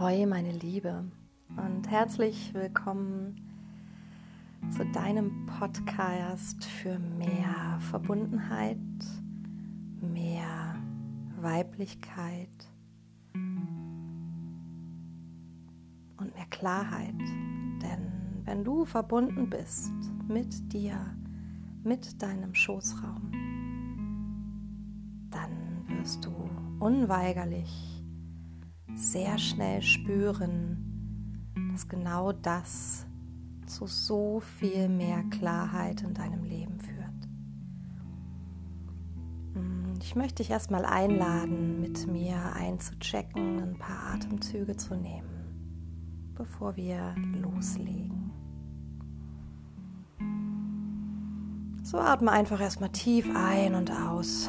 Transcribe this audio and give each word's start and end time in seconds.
Ahoi, 0.00 0.24
meine 0.24 0.52
Liebe, 0.52 1.04
und 1.58 1.90
herzlich 1.90 2.54
willkommen 2.54 3.36
zu 4.70 4.82
deinem 4.92 5.44
Podcast 5.44 6.64
für 6.64 6.98
mehr 6.98 7.78
Verbundenheit, 7.90 8.78
mehr 10.00 10.74
Weiblichkeit 11.42 12.48
und 16.16 16.34
mehr 16.34 16.46
Klarheit. 16.48 17.20
Denn 17.82 18.10
wenn 18.46 18.64
du 18.64 18.86
verbunden 18.86 19.50
bist 19.50 19.92
mit 20.26 20.72
dir, 20.72 20.96
mit 21.84 22.22
deinem 22.22 22.54
Schoßraum, 22.54 23.32
dann 25.30 25.84
wirst 25.88 26.24
du 26.24 26.32
unweigerlich 26.78 27.99
sehr 28.94 29.38
schnell 29.38 29.82
spüren, 29.82 30.90
dass 31.72 31.88
genau 31.88 32.32
das 32.32 33.06
zu 33.66 33.86
so 33.86 34.40
viel 34.40 34.88
mehr 34.88 35.22
Klarheit 35.30 36.02
in 36.02 36.14
deinem 36.14 36.44
Leben 36.44 36.80
führt. 36.80 37.28
Hm, 39.54 39.94
ich 40.02 40.16
möchte 40.16 40.42
dich 40.42 40.50
erstmal 40.50 40.84
einladen, 40.84 41.80
mit 41.80 42.06
mir 42.06 42.52
einzuchecken, 42.54 43.60
ein 43.60 43.78
paar 43.78 44.14
Atemzüge 44.14 44.76
zu 44.76 44.94
nehmen, 44.94 46.32
bevor 46.34 46.76
wir 46.76 47.14
loslegen. 47.40 48.32
So 51.82 51.98
atme 51.98 52.30
einfach 52.30 52.60
erstmal 52.60 52.90
tief 52.90 53.28
ein 53.34 53.74
und 53.74 53.90
aus. 53.90 54.48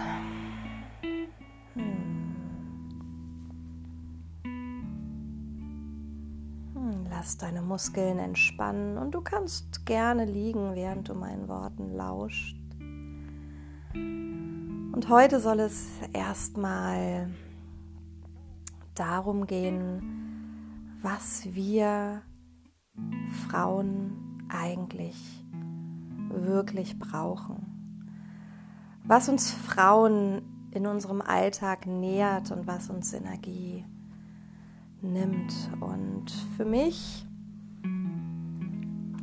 Lass 7.22 7.38
deine 7.38 7.62
Muskeln 7.62 8.18
entspannen 8.18 8.98
und 8.98 9.12
du 9.12 9.22
kannst 9.22 9.86
gerne 9.86 10.26
liegen, 10.26 10.74
während 10.74 11.08
du 11.08 11.14
meinen 11.14 11.48
Worten 11.48 11.94
lauscht. 11.94 12.58
Und 13.94 15.05
heute 15.08 15.40
soll 15.40 15.60
es 15.60 15.88
erstmal 16.14 17.30
darum 18.96 19.46
gehen, 19.46 20.98
was 21.04 21.46
wir 21.54 22.24
Frauen 23.48 24.48
eigentlich 24.49 25.46
wirklich 26.27 26.98
brauchen. 26.98 28.18
Was 29.04 29.30
uns 29.30 29.52
Frauen 29.52 30.42
in 30.72 30.88
unserem 30.88 31.22
Alltag 31.22 31.86
nährt 31.86 32.49
und 32.49 32.66
was 32.66 32.90
uns 32.90 33.14
Energie 33.14 33.86
nimmt. 35.02 35.54
Und 35.80 36.32
für 36.55 36.66
mich, 36.66 37.26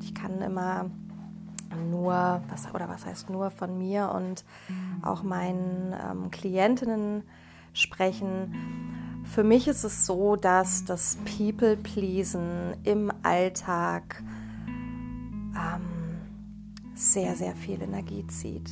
ich 0.01 0.15
kann 0.15 0.41
immer 0.43 0.91
nur, 1.91 2.41
was, 2.49 2.73
oder 2.75 2.89
was 2.89 3.07
heißt 3.07 3.31
nur 3.31 3.51
von 3.51 3.79
mir 3.79 4.13
und 4.15 4.45
auch 5.03 5.23
meinen 5.23 5.93
ähm, 5.93 6.31
Klientinnen 6.31 7.23
sprechen. 7.73 9.23
Für 9.25 9.45
mich 9.45 9.69
ist 9.69 9.85
es 9.85 10.07
so, 10.07 10.37
dass 10.37 10.85
das 10.85 11.19
People-Pleasen 11.37 12.75
im 12.85 13.13
Alltag 13.23 14.23
ähm, 15.55 16.19
sehr, 16.95 17.37
sehr 17.37 17.55
viel 17.55 17.83
Energie 17.83 18.27
zieht. 18.27 18.71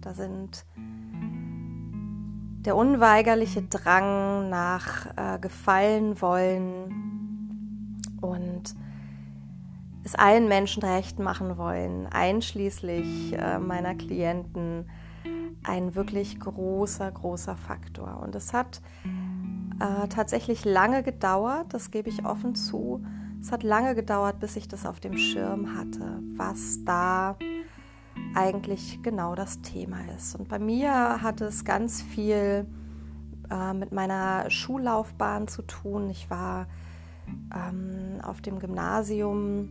Da 0.00 0.14
sind 0.14 0.64
der 2.64 2.76
unweigerliche 2.76 3.62
Drang 3.62 4.48
nach 4.48 5.06
äh, 5.16 5.38
Gefallen 5.38 6.20
wollen 6.20 8.00
und 8.20 8.74
es 10.04 10.14
allen 10.14 10.48
Menschen 10.48 10.82
recht 10.82 11.18
machen 11.18 11.56
wollen, 11.58 12.06
einschließlich 12.06 13.34
äh, 13.34 13.58
meiner 13.58 13.94
Klienten, 13.94 14.88
ein 15.64 15.94
wirklich 15.94 16.40
großer, 16.40 17.10
großer 17.10 17.56
Faktor. 17.56 18.20
Und 18.22 18.34
es 18.34 18.52
hat 18.52 18.80
äh, 19.78 20.08
tatsächlich 20.08 20.64
lange 20.64 21.02
gedauert, 21.02 21.66
das 21.72 21.90
gebe 21.90 22.08
ich 22.08 22.24
offen 22.24 22.54
zu. 22.54 23.04
Es 23.40 23.52
hat 23.52 23.62
lange 23.62 23.94
gedauert, 23.94 24.40
bis 24.40 24.56
ich 24.56 24.68
das 24.68 24.86
auf 24.86 25.00
dem 25.00 25.16
Schirm 25.16 25.76
hatte, 25.76 26.20
was 26.36 26.78
da 26.84 27.36
eigentlich 28.34 29.02
genau 29.02 29.34
das 29.34 29.60
Thema 29.62 29.98
ist. 30.16 30.34
Und 30.34 30.48
bei 30.48 30.58
mir 30.58 31.22
hat 31.22 31.40
es 31.40 31.64
ganz 31.64 32.02
viel 32.02 32.66
äh, 33.50 33.74
mit 33.74 33.92
meiner 33.92 34.50
Schullaufbahn 34.50 35.48
zu 35.48 35.62
tun. 35.62 36.10
Ich 36.10 36.30
war 36.30 36.66
ähm, 37.54 38.20
auf 38.22 38.40
dem 38.40 38.58
Gymnasium, 38.58 39.68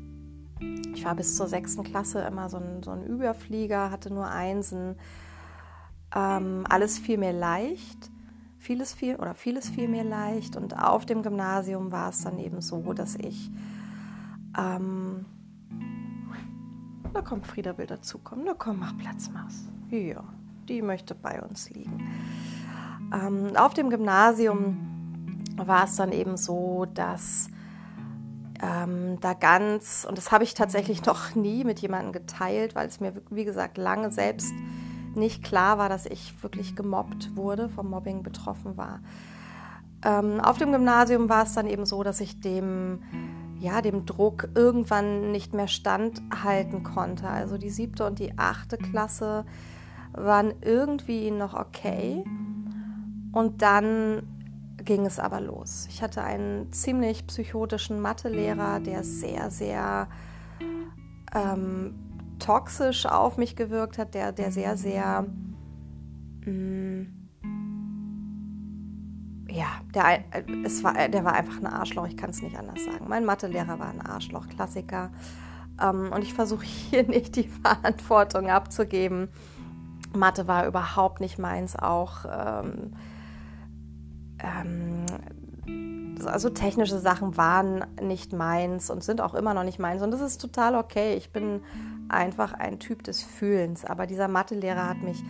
ich 0.93 1.03
war 1.05 1.15
bis 1.15 1.35
zur 1.35 1.47
sechsten 1.47 1.83
Klasse 1.83 2.21
immer 2.21 2.49
so 2.49 2.57
ein, 2.57 2.83
so 2.83 2.91
ein 2.91 3.05
Überflieger, 3.05 3.89
hatte 3.89 4.13
nur 4.13 4.27
Einsen. 4.27 4.95
Ähm, 6.13 6.65
alles 6.69 6.99
fiel 6.99 7.17
mir 7.17 7.33
leicht, 7.33 8.11
vieles 8.57 8.93
fiel 8.93 9.15
oder 9.15 9.33
vieles 9.33 9.69
fiel 9.69 9.87
mir 9.87 10.03
leicht. 10.03 10.55
Und 10.55 10.77
auf 10.77 11.05
dem 11.05 11.23
Gymnasium 11.23 11.91
war 11.91 12.09
es 12.09 12.23
dann 12.23 12.37
eben 12.37 12.61
so, 12.61 12.93
dass 12.93 13.15
ich 13.15 13.49
ähm, 14.57 15.25
da 17.13 17.21
kommt 17.21 17.47
Frieda 17.47 17.77
will 17.77 17.87
dazukommen. 17.87 18.45
Na 18.45 18.53
komm, 18.57 18.79
mach 18.79 18.97
Platz, 18.97 19.29
Maus. 19.29 19.65
Ja, 19.89 20.23
die 20.67 20.81
möchte 20.81 21.15
bei 21.15 21.41
uns 21.41 21.69
liegen. 21.69 22.07
Ähm, 23.13 23.55
auf 23.55 23.73
dem 23.73 23.89
Gymnasium 23.89 25.43
war 25.57 25.85
es 25.85 25.95
dann 25.95 26.11
eben 26.11 26.37
so, 26.37 26.85
dass 26.93 27.49
ähm, 28.61 29.19
da 29.19 29.33
ganz, 29.33 30.05
und 30.07 30.17
das 30.17 30.31
habe 30.31 30.43
ich 30.43 30.53
tatsächlich 30.53 31.05
noch 31.05 31.35
nie 31.35 31.63
mit 31.63 31.79
jemandem 31.79 32.13
geteilt, 32.13 32.75
weil 32.75 32.87
es 32.87 32.99
mir, 32.99 33.13
wie 33.29 33.45
gesagt, 33.45 33.77
lange 33.77 34.11
selbst 34.11 34.53
nicht 35.15 35.43
klar 35.43 35.77
war, 35.77 35.89
dass 35.89 36.05
ich 36.05 36.41
wirklich 36.41 36.75
gemobbt 36.75 37.35
wurde, 37.35 37.67
vom 37.69 37.89
Mobbing 37.89 38.23
betroffen 38.23 38.77
war. 38.77 39.01
Ähm, 40.03 40.39
auf 40.39 40.57
dem 40.57 40.71
Gymnasium 40.71 41.29
war 41.29 41.43
es 41.43 41.53
dann 41.53 41.67
eben 41.67 41.85
so, 41.85 42.01
dass 42.03 42.21
ich 42.21 42.39
dem 42.39 42.99
ja, 43.61 43.81
dem 43.81 44.07
Druck 44.07 44.49
irgendwann 44.55 45.31
nicht 45.31 45.53
mehr 45.53 45.67
standhalten 45.67 46.83
konnte. 46.83 47.27
Also 47.27 47.59
die 47.59 47.69
siebte 47.69 48.05
und 48.07 48.17
die 48.17 48.37
achte 48.37 48.77
Klasse 48.77 49.45
waren 50.13 50.53
irgendwie 50.61 51.29
noch 51.29 51.53
okay. 51.53 52.23
Und 53.31 53.61
dann 53.61 54.23
ging 54.83 55.05
es 55.05 55.19
aber 55.19 55.39
los. 55.39 55.85
Ich 55.89 56.01
hatte 56.01 56.23
einen 56.23 56.71
ziemlich 56.73 57.27
psychotischen 57.27 58.01
Mathelehrer, 58.01 58.79
der 58.79 59.03
sehr, 59.03 59.51
sehr 59.51 60.09
ähm, 61.33 61.93
toxisch 62.39 63.05
auf 63.05 63.37
mich 63.37 63.55
gewirkt 63.55 63.99
hat, 63.99 64.15
der, 64.15 64.31
der 64.31 64.51
sehr, 64.51 64.75
sehr 64.75 65.27
mh, 66.45 66.51
mm, 66.51 67.20
ja, 69.51 69.67
der, 69.93 70.19
äh, 70.31 70.43
es 70.63 70.83
war, 70.83 70.93
der 71.07 71.23
war 71.23 71.33
einfach 71.33 71.57
ein 71.57 71.67
Arschloch, 71.67 72.07
ich 72.07 72.17
kann 72.17 72.29
es 72.29 72.41
nicht 72.41 72.57
anders 72.57 72.83
sagen. 72.83 73.05
Mein 73.07 73.25
Mathelehrer 73.25 73.79
war 73.79 73.89
ein 73.89 74.01
Arschloch, 74.01 74.47
Klassiker. 74.47 75.11
Ähm, 75.81 76.11
und 76.13 76.23
ich 76.23 76.33
versuche 76.33 76.65
hier 76.65 77.03
nicht 77.07 77.35
die 77.35 77.47
Verantwortung 77.47 78.49
abzugeben. 78.49 79.29
Mathe 80.13 80.47
war 80.47 80.67
überhaupt 80.67 81.21
nicht 81.21 81.39
meins, 81.39 81.75
auch 81.77 82.25
ähm, 82.25 82.91
ähm, 84.39 85.05
also 86.25 86.49
technische 86.49 86.99
Sachen 86.99 87.37
waren 87.37 87.85
nicht 88.01 88.33
meins 88.33 88.89
und 88.89 89.03
sind 89.03 89.21
auch 89.21 89.33
immer 89.33 89.53
noch 89.53 89.63
nicht 89.63 89.79
meins. 89.79 90.01
Und 90.01 90.11
das 90.11 90.21
ist 90.21 90.39
total 90.39 90.75
okay. 90.75 91.15
Ich 91.15 91.31
bin 91.31 91.61
einfach 92.09 92.53
ein 92.53 92.79
Typ 92.79 93.03
des 93.03 93.23
Fühlens. 93.23 93.85
Aber 93.85 94.05
dieser 94.05 94.27
Mathelehrer 94.27 94.87
hat 94.87 95.01
mich 95.01 95.23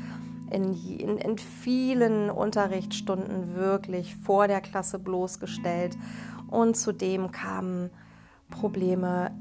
in, 0.52 0.74
in, 0.74 1.18
in 1.18 1.38
vielen 1.38 2.30
Unterrichtsstunden 2.30 3.56
wirklich 3.56 4.16
vor 4.16 4.48
der 4.48 4.62
Klasse 4.62 5.00
bloßgestellt. 5.00 5.98
Und 6.48 6.76
zudem 6.76 7.32
kamen 7.32 7.90
Probleme 8.50 9.32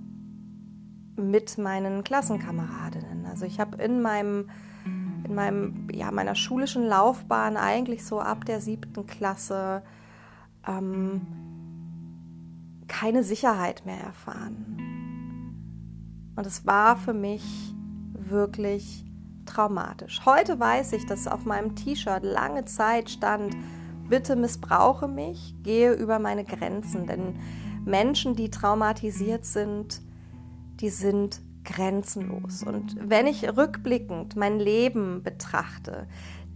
mit 1.17 1.59
meinen 1.59 2.05
Klassenkameradinnen. 2.05 3.27
Also 3.27 3.45
ich 3.45 3.61
habe 3.61 3.83
in 3.83 4.01
meinem 4.01 4.49
in 5.25 5.35
meinem, 5.35 5.89
ja, 5.93 6.11
meiner 6.11 6.35
schulischen 6.35 6.87
Laufbahn 6.87 7.57
eigentlich 7.57 8.05
so 8.05 8.21
ab 8.21 8.45
der 8.47 8.61
siebten 8.61 9.07
Klasse 9.07 9.83
ähm, 10.67 11.21
keine 12.89 13.23
Sicherheit 13.23 13.87
mehr 13.87 14.01
erfahren. 14.01 14.77
Und 16.37 16.47
es 16.47 16.67
war 16.67 16.97
für 16.97 17.15
mich 17.15 17.75
wirklich 18.13 19.05
traumatisch. 19.51 20.21
Heute 20.25 20.59
weiß 20.61 20.93
ich, 20.93 21.07
dass 21.07 21.27
auf 21.27 21.45
meinem 21.45 21.75
T-Shirt 21.75 22.23
lange 22.23 22.65
Zeit 22.65 23.11
stand, 23.11 23.57
bitte 24.09 24.37
missbrauche 24.37 25.09
mich, 25.09 25.55
gehe 25.63 25.93
über 25.93 26.19
meine 26.19 26.45
Grenzen, 26.45 27.07
denn 27.07 27.39
Menschen, 27.85 28.35
die 28.37 28.51
traumatisiert 28.51 29.45
sind, 29.45 30.03
die 30.81 30.91
sind 30.91 31.41
grenzenlos. 31.65 32.63
Und 32.63 32.97
wenn 33.01 33.27
ich 33.27 33.57
rückblickend 33.57 34.37
mein 34.37 34.59
Leben 34.59 35.23
betrachte, 35.23 36.07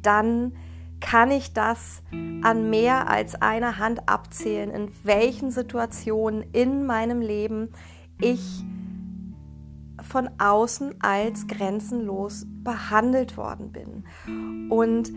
dann 0.03 0.53
kann 1.01 1.31
ich 1.31 1.53
das 1.53 2.03
an 2.43 2.71
mehr 2.71 3.09
als 3.09 3.35
einer 3.35 3.79
Hand 3.79 4.09
abzählen, 4.09 4.71
in 4.71 4.91
welchen 5.03 5.51
Situationen 5.51 6.43
in 6.53 6.87
meinem 6.87 7.21
Leben 7.21 7.71
ich 8.21 8.65
von 10.05 10.29
außen 10.39 10.95
als 11.01 11.47
grenzenlos 11.47 12.47
behandelt 12.63 13.37
worden 13.37 13.73
bin. 13.73 14.05
Und 14.71 15.13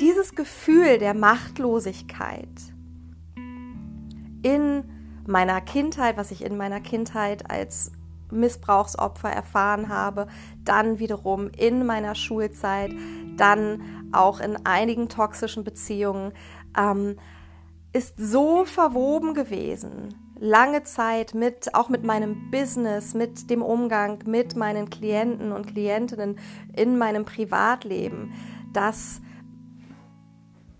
dieses 0.00 0.34
Gefühl 0.34 0.98
der 0.98 1.14
Machtlosigkeit 1.14 2.48
in 4.42 4.84
meiner 5.26 5.60
Kindheit, 5.60 6.16
was 6.16 6.30
ich 6.30 6.44
in 6.44 6.56
meiner 6.56 6.80
Kindheit 6.80 7.50
als 7.50 7.92
Missbrauchsopfer 8.30 9.30
erfahren 9.30 9.88
habe, 9.88 10.26
dann 10.64 10.98
wiederum 10.98 11.50
in 11.50 11.86
meiner 11.86 12.14
Schulzeit, 12.14 12.92
dann 13.36 14.10
auch 14.12 14.40
in 14.40 14.66
einigen 14.66 15.08
toxischen 15.08 15.64
Beziehungen, 15.64 16.32
ähm, 16.76 17.16
ist 17.92 18.14
so 18.18 18.64
verwoben 18.64 19.34
gewesen, 19.34 20.14
lange 20.44 20.82
Zeit 20.82 21.34
mit, 21.34 21.74
auch 21.74 21.88
mit 21.88 22.04
meinem 22.04 22.50
Business, 22.50 23.14
mit 23.14 23.48
dem 23.48 23.62
Umgang 23.62 24.18
mit 24.26 24.56
meinen 24.56 24.90
Klienten 24.90 25.52
und 25.52 25.68
Klientinnen 25.68 26.38
in 26.76 26.98
meinem 26.98 27.24
Privatleben, 27.24 28.34
dass, 28.74 29.22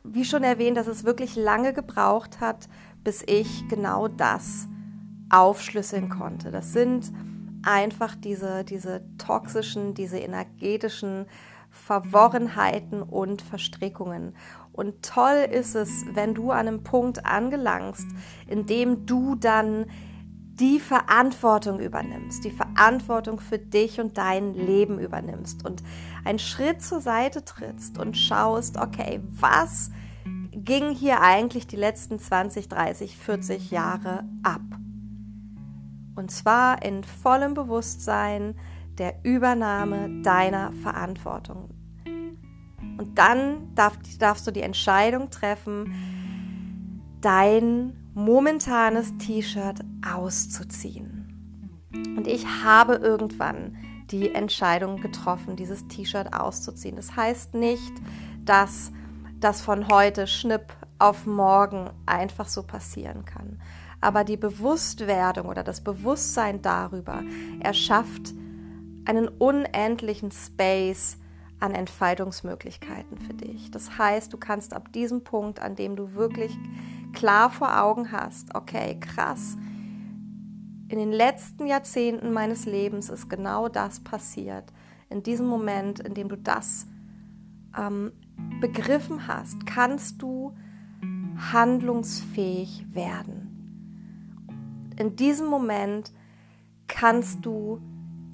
wie 0.03 0.27
schon 0.27 0.45
erwähnt, 0.45 0.77
dass 0.77 0.87
es 0.87 1.05
wirklich 1.05 1.35
lange 1.35 1.73
gebraucht 1.73 2.41
hat, 2.41 2.69
bis 3.03 3.25
ich 3.27 3.67
genau 3.69 4.07
das 4.07 4.69
aufschlüsseln 5.31 6.11
konnte. 6.11 6.51
Das 6.51 6.75
sind 6.75 7.11
einfach 7.63 8.15
diese, 8.17 8.65
diese 8.65 9.01
toxischen, 9.17 9.95
diese 9.95 10.19
energetischen 10.19 11.25
Verworrenheiten 11.75 13.03
und 13.03 13.43
Verstrickungen. 13.43 14.35
Und 14.73 15.03
toll 15.03 15.47
ist 15.51 15.75
es, 15.75 16.05
wenn 16.15 16.35
du 16.35 16.51
an 16.51 16.69
einem 16.69 16.83
Punkt 16.83 17.27
angelangst, 17.27 18.07
in 18.47 18.65
dem 18.67 19.07
du 19.07 19.35
dann 19.35 19.87
die 20.55 20.79
Verantwortung 20.79 21.81
übernimmst, 21.81 22.45
die 22.45 22.53
Verantwortung 22.53 23.41
für 23.41 23.59
dich 23.59 24.01
und 24.01 24.17
dein 24.17 24.55
Leben 24.55 25.01
übernimmst 25.01 25.65
und 25.67 25.83
einen 26.25 26.39
Schritt 26.39 26.81
zur 26.81 27.01
Seite 27.01 27.45
trittst 27.45 27.99
und 27.99 28.17
schaust, 28.17 28.79
okay, 28.79 29.21
was 29.33 29.91
ging 30.53 30.95
hier 30.95 31.21
eigentlich 31.21 31.67
die 31.67 31.77
letzten 31.77 32.21
20, 32.21 32.69
30, 32.69 33.19
40 33.19 33.73
Jahre 33.73 34.25
ab? 34.45 34.63
Und 36.15 36.31
zwar 36.31 36.83
in 36.85 37.03
vollem 37.03 37.55
Bewusstsein 37.55 38.55
der 38.99 39.25
Übernahme 39.25 40.23
deiner 40.23 40.73
Verantwortung. 40.73 41.71
Und 42.05 43.19
dann 43.19 43.75
darf, 43.75 43.99
darfst 44.19 44.47
du 44.47 44.51
die 44.51 44.63
Entscheidung 44.63 45.31
treffen, 45.31 45.95
dein 47.21 47.97
momentanes 48.15 49.17
T-Shirt 49.19 49.81
auszuziehen. 50.07 51.91
Und 52.17 52.27
ich 52.27 52.47
habe 52.63 52.95
irgendwann 52.95 53.77
die 54.11 54.35
Entscheidung 54.35 55.01
getroffen, 55.01 55.57
dieses 55.57 55.89
T-Shirt 55.89 56.33
auszuziehen. 56.35 56.97
Das 56.97 57.17
heißt 57.17 57.55
nicht, 57.55 57.93
dass 58.45 58.93
das 59.41 59.63
von 59.63 59.89
heute 59.89 60.27
schnipp 60.27 60.67
auf 60.99 61.27
morgen 61.27 61.91
einfach 62.07 62.47
so 62.47 62.63
passieren 62.63 63.25
kann 63.25 63.59
aber 64.05 64.23
die 64.23 64.37
Bewusstwerdung 64.37 65.47
oder 65.47 65.65
das 65.65 65.81
Bewusstsein 65.81 66.61
darüber 66.61 67.23
erschafft 67.61 68.35
einen 69.05 69.29
unendlichen 69.29 70.31
Space 70.31 71.19
an 71.61 71.75
Entfaltungsmöglichkeiten 71.75 73.19
für 73.19 73.35
dich. 73.35 73.71
Das 73.71 73.99
heißt, 73.99 74.33
du 74.33 74.37
kannst 74.37 74.75
ab 74.75 74.93
diesem 74.93 75.25
Punkt, 75.25 75.61
an 75.61 75.77
dem 75.77 75.97
du 75.97 76.15
wirklich 76.15 76.57
klar 77.13 77.51
vor 77.51 77.81
Augen 77.81 78.13
hast, 78.13 78.55
okay, 78.55 78.99
krass, 79.01 79.57
in 80.89 80.99
den 80.99 81.13
letzten 81.13 81.67
Jahrzehnten 81.67 82.33
meines 82.33 82.67
Lebens 82.67 83.09
ist 83.09 83.29
genau 83.29 83.69
das 83.69 84.01
passiert. 84.01 84.73
In 85.09 85.23
diesem 85.23 85.47
Moment, 85.47 86.01
in 86.01 86.15
dem 86.15 86.29
du 86.29 86.37
das 86.37 86.87
ähm, 87.77 88.13
begriffen 88.61 89.27
hast, 89.27 89.67
kannst 89.67 90.21
du 90.21 90.55
handlungsfähig 91.53 92.85
werden 92.93 93.55
in 94.99 95.17
diesem 95.17 95.47
Moment 95.47 96.13
kannst 96.89 97.45
du 97.45 97.81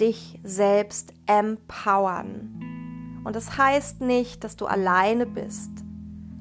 dich 0.00 0.40
selbst 0.42 1.12
empowern. 1.26 3.20
Und 3.24 3.36
das 3.36 3.58
heißt 3.58 4.00
nicht, 4.00 4.44
dass 4.44 4.56
du 4.56 4.66
alleine 4.66 5.26
bist. 5.26 5.70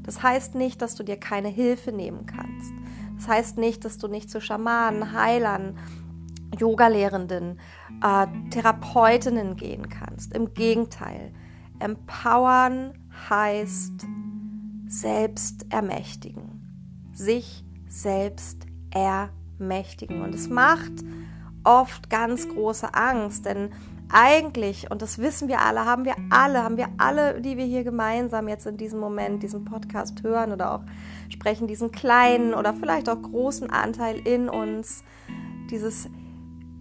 Das 0.04 0.24
heißt 0.24 0.56
nicht, 0.56 0.82
dass 0.82 0.96
du 0.96 1.04
dir 1.04 1.18
keine 1.18 1.50
Hilfe 1.50 1.92
nehmen 1.92 2.26
kannst. 2.26 2.72
Das 3.18 3.28
heißt 3.28 3.58
nicht, 3.58 3.84
dass 3.84 3.98
du 3.98 4.08
nicht 4.08 4.30
zu 4.30 4.40
Schamanen, 4.40 5.12
Heilern, 5.12 5.78
Yogalehrenden, 6.58 7.60
äh, 8.02 8.28
Therapeutinnen 8.50 9.56
gehen 9.56 9.90
kannst. 9.90 10.34
Im 10.34 10.54
Gegenteil, 10.54 11.34
empowern 11.80 12.94
heißt 13.30 14.08
selbst 14.88 15.66
ermächtigen, 15.70 17.10
sich 17.14 17.64
selbst 17.88 18.66
ermächtigen 18.92 19.40
mächtigen. 19.60 20.22
Und 20.22 20.34
es 20.34 20.50
macht 20.50 20.92
oft 21.64 22.10
ganz 22.10 22.48
große 22.48 22.94
Angst, 22.94 23.46
denn 23.46 23.70
eigentlich, 24.12 24.90
und 24.90 25.02
das 25.02 25.20
wissen 25.20 25.48
wir 25.48 25.62
alle, 25.62 25.86
haben 25.86 26.04
wir 26.04 26.16
alle, 26.32 26.64
haben 26.64 26.78
wir 26.78 26.88
alle, 26.98 27.42
die 27.42 27.58
wir 27.58 27.66
hier 27.66 27.84
gemeinsam 27.84 28.48
jetzt 28.48 28.66
in 28.66 28.78
diesem 28.78 29.00
Moment 29.00 29.44
diesen 29.44 29.66
Podcast 29.66 30.24
hören 30.24 30.52
oder 30.52 30.74
auch 30.74 30.82
sprechen, 31.30 31.68
diesen 31.68 31.92
kleinen 31.92 32.56
oder 32.56 32.74
vielleicht 32.74 33.08
auch 33.08 33.22
großen 33.22 33.70
Anteil 33.70 34.20
in 34.26 34.50
uns, 34.50 35.04
dieses 35.70 36.10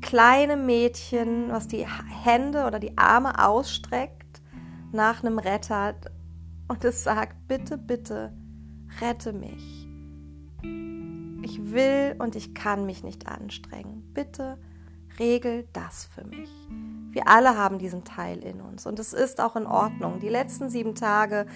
kleine 0.01 0.57
Mädchen, 0.57 1.51
was 1.51 1.69
die 1.69 1.87
Hände 1.87 2.65
oder 2.67 2.79
die 2.79 2.97
Arme 2.97 3.47
ausstreckt 3.47 4.41
nach 4.93 5.23
einem 5.23 5.39
Retter 5.39 5.97
und 6.69 6.85
es 6.85 7.05
sagt, 7.05 7.47
bitte, 7.47 7.77
bitte, 7.77 8.33
rette 9.03 9.35
mich. 9.35 9.87
Ich 11.43 11.73
will 11.73 12.17
und 12.19 12.37
ich 12.37 12.55
kann 12.55 12.87
mich 12.87 13.05
nicht 13.05 13.27
anstrengen. 13.27 14.11
Bitte 14.15 14.59
regel 15.19 15.67
das 15.73 16.09
für 16.15 16.25
mich. 16.25 16.51
Wir 17.11 17.29
alle 17.29 17.57
haben 17.57 17.79
diesen 17.79 18.05
Teil 18.05 18.39
in 18.39 18.61
uns 18.61 18.87
und 18.87 18.99
es 18.99 19.13
ist 19.13 19.41
auch 19.41 19.57
in 19.57 19.67
Ordnung. 19.67 20.21
Die 20.21 20.29
letzten 20.29 20.71
sieben 20.71 20.95
Tage 20.95 21.47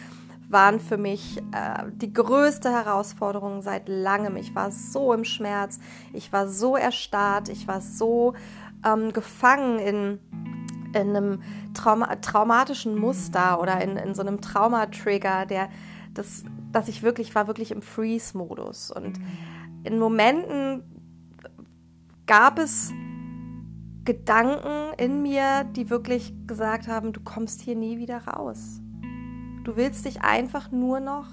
waren 0.49 0.81
für 0.81 0.99
mich 0.99 1.39
äh, 1.53 1.85
die 1.93 2.13
größte 2.13 2.71
Herausforderung 2.71 3.63
seit 3.63 3.89
langem. 3.89 4.37
Ich 4.37 4.55
war 4.55 4.71
so 4.71 5.13
im 5.13 5.25
Schmerz, 5.25 5.79
ich 6.13 6.33
war 6.33 6.49
so 6.49 6.77
erstarrt, 6.77 7.49
ich 7.49 7.67
war 7.67 7.81
so 7.81 8.35
ähm, 8.85 9.13
gefangen 9.13 9.79
in, 9.79 10.19
in 10.95 11.17
einem 11.17 11.43
Trauma 11.75 12.17
traumatischen 12.17 12.99
Muster 12.99 13.61
oder 13.61 13.81
in, 13.81 13.97
in 13.97 14.15
so 14.15 14.23
einem 14.23 14.41
Traumatrigger, 14.41 15.47
der 15.47 15.69
das, 16.13 16.45
dass 16.71 16.89
ich 16.89 17.03
wirklich 17.03 17.35
war 17.35 17.47
wirklich 17.47 17.71
im 17.71 17.81
Freeze-Modus 17.81 18.91
und 18.91 19.19
in 19.85 19.99
Momenten 19.99 20.83
gab 22.27 22.59
es 22.59 22.93
Gedanken 24.05 24.95
in 24.99 25.23
mir, 25.23 25.65
die 25.65 25.89
wirklich 25.91 26.35
gesagt 26.47 26.89
haben, 26.89 27.13
du 27.13 27.21
kommst 27.21 27.61
hier 27.61 27.77
nie 27.77 27.99
wieder 27.99 28.27
raus. 28.27 28.81
Du 29.65 29.77
willst 29.77 30.05
dich 30.07 30.23
einfach 30.23 30.73
nur 30.73 30.99
noch 30.99 31.29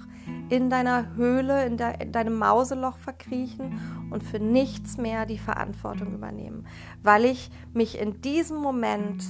in 0.50 0.70
deiner 0.70 1.14
Höhle, 1.16 1.66
in, 1.66 1.76
de, 1.76 2.00
in, 2.00 2.12
deinem 2.12 2.38
Mauseloch 2.38 2.96
verkriechen 2.98 3.80
und 4.10 4.22
für 4.22 4.38
nichts 4.38 4.98
mehr 4.98 5.26
die 5.26 5.38
Verantwortung 5.38 6.14
übernehmen, 6.14 6.66
weil 7.02 7.24
ich 7.24 7.50
mich 7.72 7.98
in 7.98 8.20
diesem 8.20 8.58
Moment 8.58 9.24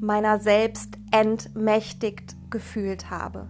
meiner 0.00 0.38
selbst 0.38 0.98
entmächtigt 1.10 2.36
gefühlt 2.50 3.10
habe. 3.10 3.48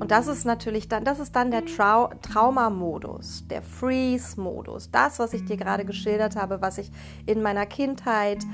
Und 0.00 0.10
das 0.10 0.28
ist 0.28 0.44
natürlich 0.44 0.88
dann, 0.88 1.04
das 1.04 1.18
ist 1.18 1.34
dann 1.34 1.50
der 1.50 1.64
Trau 1.64 2.10
Traumamodus, 2.22 3.46
der 3.48 3.62
Freeze-Modus. 3.62 4.90
Das, 4.90 5.18
was 5.18 5.32
ich 5.32 5.44
dir 5.44 5.56
gerade 5.56 5.84
geschildert 5.84 6.36
habe, 6.36 6.60
was 6.60 6.78
ich 6.78 6.90
in 7.26 7.42
meiner 7.42 7.66
Kindheit 7.66 8.44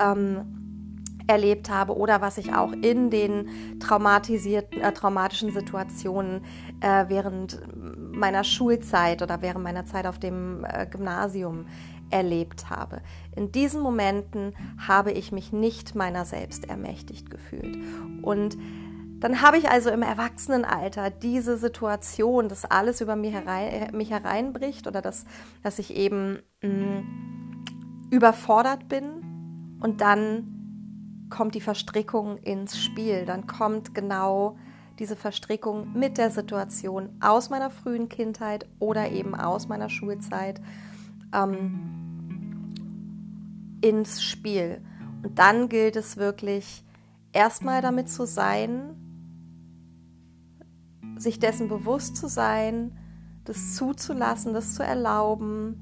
ähm, 0.00 0.62
erlebt 1.26 1.70
habe 1.70 1.96
oder 1.96 2.20
was 2.20 2.38
ich 2.38 2.54
auch 2.54 2.72
in 2.72 3.10
den 3.10 3.78
traumatisierten, 3.80 4.80
äh, 4.80 4.92
traumatischen 4.92 5.52
Situationen 5.52 6.42
äh, 6.80 7.04
während 7.08 7.60
meiner 8.12 8.44
Schulzeit 8.44 9.22
oder 9.22 9.42
während 9.42 9.64
meiner 9.64 9.86
Zeit 9.86 10.06
auf 10.06 10.18
dem 10.18 10.64
äh, 10.64 10.86
Gymnasium 10.86 11.66
erlebt 12.10 12.68
habe. 12.70 13.00
In 13.34 13.52
diesen 13.52 13.80
Momenten 13.80 14.52
habe 14.86 15.12
ich 15.12 15.32
mich 15.32 15.52
nicht 15.52 15.94
meiner 15.94 16.24
selbst 16.24 16.68
ermächtigt 16.68 17.30
gefühlt. 17.30 17.78
Und 18.20 18.58
dann 19.22 19.40
habe 19.40 19.56
ich 19.56 19.70
also 19.70 19.88
im 19.90 20.02
Erwachsenenalter 20.02 21.08
diese 21.08 21.56
Situation, 21.56 22.48
dass 22.48 22.64
alles 22.64 23.00
über 23.00 23.14
mich, 23.14 23.32
herein, 23.32 23.94
mich 23.96 24.10
hereinbricht 24.10 24.88
oder 24.88 25.00
dass, 25.00 25.26
dass 25.62 25.78
ich 25.78 25.94
eben 25.94 26.40
mh, 26.60 26.68
mm, 26.68 28.08
überfordert 28.10 28.88
bin 28.88 29.78
und 29.80 30.00
dann 30.00 31.28
kommt 31.30 31.54
die 31.54 31.60
Verstrickung 31.60 32.36
ins 32.38 32.76
Spiel. 32.82 33.24
Dann 33.24 33.46
kommt 33.46 33.94
genau 33.94 34.58
diese 34.98 35.14
Verstrickung 35.14 35.92
mit 35.92 36.18
der 36.18 36.32
Situation 36.32 37.10
aus 37.20 37.48
meiner 37.48 37.70
frühen 37.70 38.08
Kindheit 38.08 38.66
oder 38.80 39.12
eben 39.12 39.36
aus 39.36 39.68
meiner 39.68 39.88
Schulzeit 39.88 40.60
ähm, 41.32 42.74
ins 43.82 44.20
Spiel. 44.20 44.82
Und 45.22 45.38
dann 45.38 45.68
gilt 45.68 45.94
es 45.94 46.16
wirklich, 46.16 46.84
erstmal 47.32 47.82
damit 47.82 48.10
zu 48.10 48.26
sein, 48.26 48.96
sich 51.22 51.38
dessen 51.38 51.68
bewusst 51.68 52.16
zu 52.16 52.28
sein, 52.28 52.98
das 53.44 53.74
zuzulassen, 53.74 54.52
das 54.52 54.74
zu 54.74 54.82
erlauben. 54.82 55.76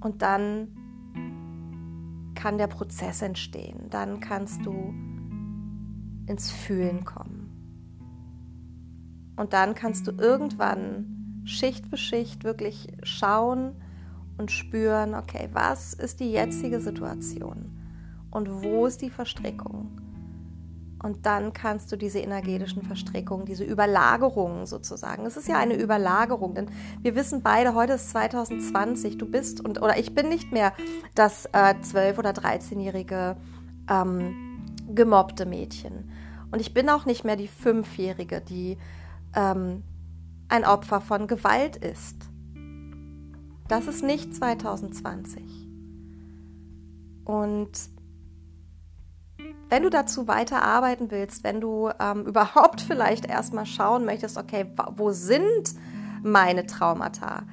Und 0.00 0.22
dann 0.22 0.68
kann 2.34 2.58
der 2.58 2.66
Prozess 2.66 3.22
entstehen. 3.22 3.88
Dann 3.90 4.20
kannst 4.20 4.64
du 4.66 4.94
ins 6.26 6.50
Fühlen 6.50 7.04
kommen. 7.04 7.42
Und 9.36 9.52
dann 9.52 9.74
kannst 9.74 10.06
du 10.06 10.12
irgendwann 10.12 11.42
Schicht 11.44 11.86
für 11.86 11.96
Schicht 11.96 12.44
wirklich 12.44 12.88
schauen 13.02 13.74
und 14.38 14.50
spüren, 14.50 15.14
okay, 15.14 15.48
was 15.52 15.94
ist 15.94 16.20
die 16.20 16.30
jetzige 16.30 16.80
Situation 16.80 17.70
und 18.30 18.62
wo 18.62 18.86
ist 18.86 19.02
die 19.02 19.10
Verstrickung? 19.10 20.00
Und 21.02 21.26
dann 21.26 21.52
kannst 21.52 21.90
du 21.90 21.96
diese 21.96 22.20
energetischen 22.20 22.82
Verstrickungen, 22.82 23.44
diese 23.44 23.64
Überlagerungen 23.64 24.66
sozusagen, 24.66 25.26
es 25.26 25.36
ist 25.36 25.48
ja 25.48 25.58
eine 25.58 25.74
Überlagerung, 25.74 26.54
denn 26.54 26.70
wir 27.00 27.16
wissen 27.16 27.42
beide, 27.42 27.74
heute 27.74 27.94
ist 27.94 28.10
2020, 28.10 29.18
du 29.18 29.26
bist 29.26 29.60
und 29.64 29.82
oder 29.82 29.98
ich 29.98 30.14
bin 30.14 30.28
nicht 30.28 30.52
mehr 30.52 30.72
das 31.14 31.46
äh, 31.46 31.74
12- 31.74 32.18
oder 32.18 32.30
13-jährige 32.30 33.36
ähm, 33.90 34.64
gemobbte 34.94 35.44
Mädchen. 35.44 36.10
Und 36.52 36.60
ich 36.60 36.72
bin 36.72 36.88
auch 36.88 37.06
nicht 37.06 37.24
mehr 37.24 37.36
die 37.36 37.48
Fünfjährige, 37.48 38.40
die 38.40 38.78
ähm, 39.34 39.82
ein 40.48 40.64
Opfer 40.64 41.00
von 41.00 41.26
Gewalt 41.26 41.76
ist. 41.76 42.16
Das 43.68 43.86
ist 43.86 44.04
nicht 44.04 44.34
2020. 44.34 45.42
Und 47.24 47.70
wenn 49.68 49.82
du 49.82 49.90
dazu 49.90 50.28
weiter 50.28 50.62
arbeiten 50.62 51.10
willst, 51.10 51.44
wenn 51.44 51.60
du 51.60 51.90
ähm, 51.98 52.26
überhaupt 52.26 52.80
vielleicht 52.80 53.26
erstmal 53.26 53.66
schauen 53.66 54.04
möchtest, 54.04 54.36
okay, 54.38 54.66
wo 54.96 55.12
sind 55.12 55.70
meine 56.22 56.66
Traumata, 56.66 57.44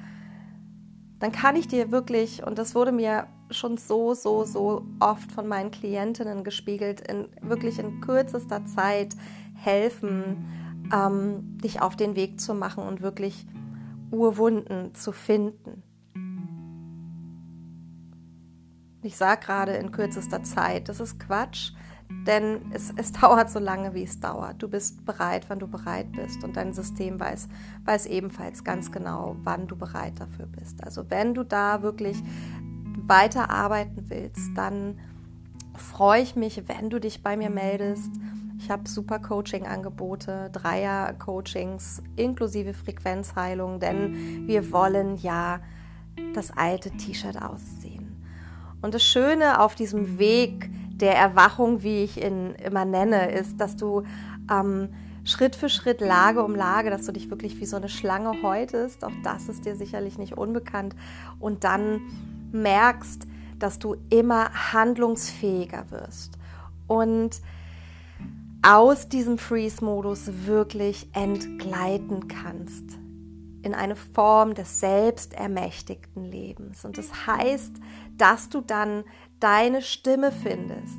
dann 1.18 1.32
kann 1.32 1.56
ich 1.56 1.68
dir 1.68 1.90
wirklich, 1.90 2.46
und 2.46 2.58
das 2.58 2.74
wurde 2.74 2.92
mir 2.92 3.26
schon 3.50 3.76
so, 3.76 4.14
so, 4.14 4.44
so 4.44 4.86
oft 5.00 5.32
von 5.32 5.46
meinen 5.46 5.70
Klientinnen 5.70 6.44
gespiegelt, 6.44 7.00
in 7.00 7.28
wirklich 7.42 7.78
in 7.78 8.00
kürzester 8.00 8.64
Zeit 8.66 9.14
helfen, 9.54 10.46
ähm, 10.92 11.58
dich 11.58 11.82
auf 11.82 11.96
den 11.96 12.16
Weg 12.16 12.40
zu 12.40 12.54
machen 12.54 12.84
und 12.84 13.02
wirklich 13.02 13.46
Urwunden 14.10 14.94
zu 14.94 15.12
finden. 15.12 15.82
Ich 19.02 19.16
sage 19.16 19.46
gerade 19.46 19.72
in 19.72 19.92
kürzester 19.92 20.42
Zeit, 20.42 20.88
das 20.88 21.00
ist 21.00 21.18
Quatsch, 21.18 21.72
denn 22.26 22.60
es, 22.72 22.92
es 22.96 23.12
dauert 23.20 23.50
so 23.50 23.58
lange, 23.58 23.94
wie 23.94 24.02
es 24.02 24.20
dauert. 24.20 24.62
Du 24.62 24.68
bist 24.68 25.04
bereit, 25.06 25.46
wann 25.48 25.58
du 25.58 25.66
bereit 25.66 26.12
bist 26.12 26.44
und 26.44 26.56
dein 26.56 26.72
System 26.72 27.18
weiß, 27.18 27.48
weiß 27.84 28.06
ebenfalls 28.06 28.62
ganz 28.62 28.92
genau, 28.92 29.36
wann 29.42 29.66
du 29.66 29.76
bereit 29.76 30.20
dafür 30.20 30.46
bist. 30.46 30.84
Also 30.84 31.08
wenn 31.08 31.34
du 31.34 31.44
da 31.44 31.82
wirklich 31.82 32.22
weiter 33.06 33.50
arbeiten 33.50 34.04
willst, 34.08 34.50
dann 34.54 34.98
freue 35.74 36.22
ich 36.22 36.36
mich, 36.36 36.68
wenn 36.68 36.90
du 36.90 37.00
dich 37.00 37.22
bei 37.22 37.36
mir 37.36 37.50
meldest. 37.50 38.10
Ich 38.58 38.70
habe 38.70 38.86
super 38.86 39.18
Coaching-Angebote, 39.18 40.50
Dreier-Coachings 40.52 42.02
inklusive 42.16 42.74
Frequenzheilung, 42.74 43.80
denn 43.80 44.46
wir 44.46 44.70
wollen 44.70 45.16
ja 45.16 45.60
das 46.34 46.50
alte 46.50 46.90
T-Shirt 46.90 47.40
ausziehen. 47.40 47.79
Und 48.82 48.94
das 48.94 49.02
Schöne 49.02 49.60
auf 49.60 49.74
diesem 49.74 50.18
Weg 50.18 50.70
der 51.00 51.16
Erwachung, 51.16 51.82
wie 51.82 52.04
ich 52.04 52.22
ihn 52.22 52.54
immer 52.54 52.84
nenne, 52.84 53.32
ist, 53.32 53.60
dass 53.60 53.76
du 53.76 54.04
ähm, 54.50 54.88
Schritt 55.24 55.56
für 55.56 55.68
Schritt, 55.68 56.00
Lage 56.00 56.42
um 56.42 56.54
Lage, 56.54 56.90
dass 56.90 57.06
du 57.06 57.12
dich 57.12 57.30
wirklich 57.30 57.60
wie 57.60 57.66
so 57.66 57.76
eine 57.76 57.88
Schlange 57.88 58.42
häutest. 58.42 59.04
Auch 59.04 59.12
das 59.22 59.48
ist 59.48 59.64
dir 59.64 59.76
sicherlich 59.76 60.18
nicht 60.18 60.36
unbekannt. 60.36 60.94
Und 61.38 61.64
dann 61.64 62.00
merkst, 62.52 63.26
dass 63.58 63.78
du 63.78 63.96
immer 64.08 64.50
handlungsfähiger 64.72 65.90
wirst 65.90 66.38
und 66.86 67.40
aus 68.62 69.08
diesem 69.08 69.38
Freeze-Modus 69.38 70.46
wirklich 70.46 71.08
entgleiten 71.12 72.28
kannst 72.28 72.98
in 73.62 73.74
eine 73.74 73.96
Form 73.96 74.54
des 74.54 74.80
selbstermächtigten 74.80 76.24
Lebens. 76.24 76.84
Und 76.84 76.98
das 76.98 77.26
heißt, 77.26 77.72
dass 78.16 78.48
du 78.48 78.60
dann 78.60 79.04
deine 79.38 79.82
Stimme 79.82 80.32
findest. 80.32 80.98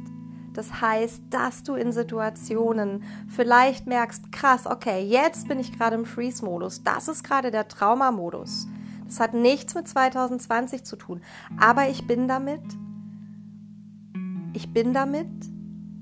Das 0.54 0.82
heißt, 0.82 1.24
dass 1.30 1.64
du 1.64 1.76
in 1.76 1.92
Situationen 1.92 3.04
vielleicht 3.30 3.88
merkst, 3.88 4.32
krass, 4.32 4.68
okay, 4.68 5.02
jetzt 5.02 5.48
bin 5.48 5.60
ich 5.60 5.78
gerade 5.78 5.96
im 5.96 6.06
Freeze-Modus. 6.06 6.84
Das 6.84 7.08
ist 7.08 7.24
gerade 7.24 7.52
der 7.52 7.68
Traumamodus. 7.68 8.68
Das 9.06 9.20
hat 9.20 9.34
nichts 9.34 9.76
mit 9.76 9.88
2020 9.88 10.84
zu 10.84 10.98
tun. 10.98 11.22
Aber 11.60 11.88
ich 11.88 12.06
bin 12.06 12.28
damit. 12.28 12.62
Ich 14.54 14.74
bin 14.74 14.94
damit. 14.94 15.30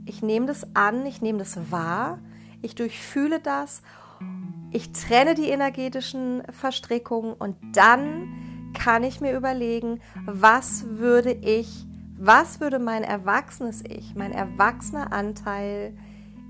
Ich 0.06 0.24
nehme 0.24 0.48
das 0.48 0.76
an, 0.76 1.06
ich 1.06 1.22
nehme 1.22 1.40
das 1.40 1.72
wahr. 1.72 2.20
Ich 2.62 2.74
durchfühle 2.74 3.40
das. 3.40 3.84
Ich 4.72 4.92
trenne 4.92 5.36
die 5.36 5.50
energetischen 5.50 6.44
Verstrickungen 6.52 7.34
und 7.34 7.56
dann 7.74 8.72
kann 8.74 9.04
ich 9.04 9.20
mir 9.20 9.36
überlegen, 9.36 10.00
was 10.26 10.86
würde 10.88 11.32
ich, 11.32 11.88
was 12.18 12.60
würde 12.60 12.78
mein 12.78 13.04
erwachsenes 13.04 13.84
Ich, 13.84 14.14
mein 14.16 14.32
erwachsener 14.32 15.12
Anteil 15.12 15.98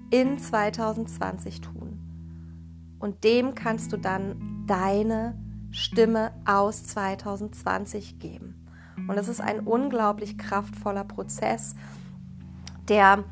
in 0.09 0.37
2020 0.37 1.61
tun. 1.61 2.97
Und 2.99 3.23
dem 3.23 3.55
kannst 3.55 3.93
du 3.93 3.97
dann 3.97 4.65
deine 4.67 5.37
Stimme 5.71 6.31
aus 6.45 6.83
2020 6.83 8.19
geben. 8.19 8.67
Und 9.07 9.15
das 9.15 9.27
ist 9.29 9.39
ein 9.39 9.61
unglaublich 9.61 10.37
kraftvoller 10.37 11.05
Prozess, 11.05 11.75
der, 12.89 13.23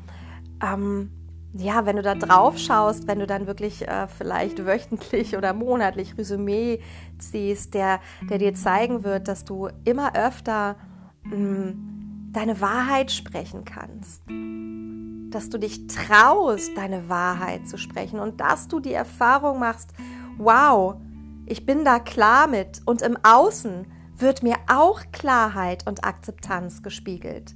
ähm, 0.62 1.10
ja, 1.54 1.86
wenn 1.86 1.96
du 1.96 2.02
da 2.02 2.14
drauf 2.14 2.58
schaust, 2.58 3.06
wenn 3.06 3.18
du 3.20 3.26
dann 3.26 3.46
wirklich 3.46 3.86
äh, 3.88 4.06
vielleicht 4.06 4.64
wöchentlich 4.66 5.36
oder 5.36 5.54
monatlich 5.54 6.16
Resümee 6.18 6.80
ziehst, 7.18 7.74
der, 7.74 8.00
der 8.28 8.38
dir 8.38 8.54
zeigen 8.54 9.02
wird, 9.02 9.28
dass 9.28 9.44
du 9.44 9.68
immer 9.84 10.14
öfter 10.14 10.76
mh, 11.24 11.36
mm, 11.36 12.30
deine 12.32 12.60
Wahrheit 12.60 13.10
sprechen 13.10 13.64
kannst. 13.64 14.22
Dass 15.30 15.48
du 15.50 15.58
dich 15.58 15.86
traust, 15.86 16.76
deine 16.76 17.08
Wahrheit 17.08 17.66
zu 17.66 17.78
sprechen 17.78 18.20
und 18.20 18.40
dass 18.40 18.68
du 18.68 18.80
die 18.80 18.92
Erfahrung 18.92 19.58
machst, 19.58 19.92
wow, 20.36 20.96
ich 21.46 21.64
bin 21.64 21.84
da 21.84 21.98
klar 21.98 22.46
mit 22.46 22.82
und 22.84 23.00
im 23.00 23.16
Außen 23.22 23.86
wird 24.16 24.42
mir 24.42 24.56
auch 24.68 25.00
Klarheit 25.12 25.86
und 25.86 26.04
Akzeptanz 26.04 26.82
gespiegelt. 26.82 27.54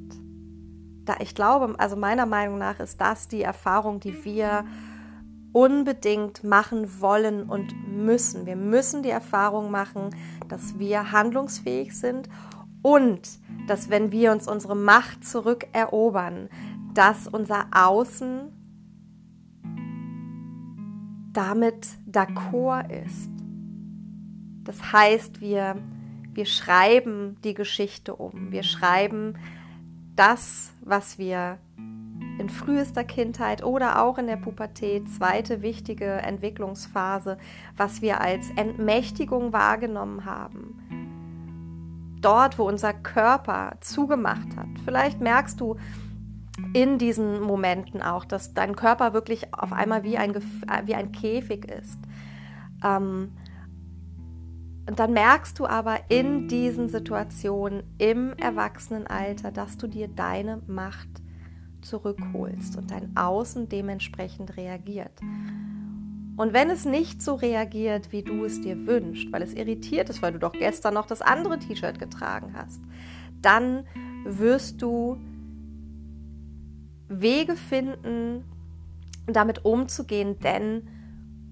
Da 1.04 1.16
ich 1.20 1.36
glaube, 1.36 1.78
also 1.78 1.94
meiner 1.94 2.26
Meinung 2.26 2.58
nach 2.58 2.80
ist 2.80 3.00
das 3.00 3.28
die 3.28 3.42
Erfahrung, 3.42 4.00
die 4.00 4.24
wir 4.24 4.64
unbedingt 5.52 6.44
machen 6.44 7.00
wollen 7.00 7.44
und 7.44 7.74
müssen. 7.86 8.46
Wir 8.46 8.56
müssen 8.56 9.02
die 9.02 9.10
Erfahrung 9.10 9.70
machen, 9.70 10.10
dass 10.48 10.78
wir 10.78 11.12
handlungsfähig 11.12 11.96
sind 11.96 12.28
und 12.82 13.20
dass 13.66 13.90
wenn 13.90 14.10
wir 14.12 14.32
uns 14.32 14.48
unsere 14.48 14.74
Macht 14.74 15.24
zurückerobern, 15.24 16.48
dass 16.94 17.28
unser 17.28 17.66
Außen 17.72 18.50
damit 21.32 21.86
d'accord 22.10 22.90
ist. 22.90 23.30
Das 24.64 24.92
heißt, 24.92 25.40
wir, 25.40 25.76
wir 26.32 26.46
schreiben 26.46 27.36
die 27.42 27.54
Geschichte 27.54 28.14
um. 28.14 28.52
Wir 28.52 28.62
schreiben 28.62 29.34
das, 30.14 30.72
was 30.82 31.18
wir 31.18 31.58
in 32.38 32.48
frühester 32.48 33.04
Kindheit 33.04 33.62
oder 33.62 34.02
auch 34.02 34.18
in 34.18 34.26
der 34.26 34.36
Pubertät, 34.36 35.08
zweite 35.08 35.62
wichtige 35.62 36.06
Entwicklungsphase, 36.06 37.38
was 37.76 38.02
wir 38.02 38.20
als 38.20 38.50
Entmächtigung 38.56 39.52
wahrgenommen 39.52 40.24
haben. 40.24 42.18
Dort, 42.20 42.58
wo 42.58 42.68
unser 42.68 42.92
Körper 42.92 43.76
zugemacht 43.80 44.56
hat. 44.56 44.68
Vielleicht 44.84 45.20
merkst 45.20 45.60
du 45.60 45.76
in 46.74 46.98
diesen 46.98 47.40
Momenten 47.40 48.02
auch, 48.02 48.24
dass 48.24 48.54
dein 48.54 48.76
Körper 48.76 49.12
wirklich 49.12 49.52
auf 49.52 49.72
einmal 49.72 50.04
wie 50.04 50.18
ein, 50.18 50.34
wie 50.34 50.94
ein 50.94 51.12
Käfig 51.12 51.64
ist. 51.64 51.98
Ähm, 52.84 53.32
und 54.88 54.98
dann 54.98 55.12
merkst 55.12 55.58
du 55.58 55.66
aber 55.66 55.98
in 56.08 56.48
diesen 56.48 56.88
Situationen 56.88 57.84
im 57.98 58.32
Erwachsenenalter, 58.34 59.52
dass 59.52 59.78
du 59.78 59.86
dir 59.86 60.08
deine 60.08 60.60
Macht 60.66 61.21
zurückholst 61.84 62.76
und 62.76 62.90
dein 62.90 63.16
Außen 63.16 63.68
dementsprechend 63.68 64.56
reagiert. 64.56 65.12
Und 66.36 66.52
wenn 66.52 66.70
es 66.70 66.84
nicht 66.84 67.22
so 67.22 67.34
reagiert, 67.34 68.10
wie 68.10 68.22
du 68.22 68.44
es 68.44 68.60
dir 68.60 68.86
wünschst, 68.86 69.30
weil 69.32 69.42
es 69.42 69.52
irritiert 69.52 70.08
ist, 70.08 70.22
weil 70.22 70.32
du 70.32 70.38
doch 70.38 70.52
gestern 70.52 70.94
noch 70.94 71.06
das 71.06 71.20
andere 71.20 71.58
T-Shirt 71.58 71.98
getragen 71.98 72.54
hast, 72.56 72.80
dann 73.42 73.84
wirst 74.24 74.80
du 74.80 75.18
Wege 77.08 77.56
finden, 77.56 78.44
damit 79.26 79.64
umzugehen, 79.64 80.38
denn 80.40 80.88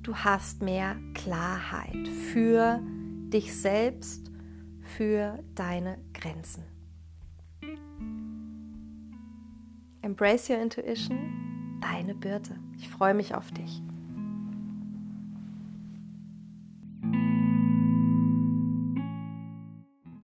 du 0.02 0.16
hast 0.16 0.62
mehr 0.62 0.96
Klarheit 1.14 2.08
für 2.32 2.80
dich 3.32 3.54
selbst, 3.54 4.30
für 4.82 5.38
deine 5.54 5.98
Grenzen. 6.14 6.69
Embrace 10.02 10.48
Your 10.48 10.58
Intuition, 10.58 11.78
deine 11.82 12.14
Birte. 12.14 12.56
Ich 12.78 12.88
freue 12.88 13.14
mich 13.14 13.34
auf 13.34 13.50
dich. 13.52 13.82